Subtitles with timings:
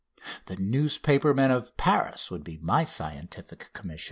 [0.47, 3.99] The newspaper men of Paris would be my Scientific Commission.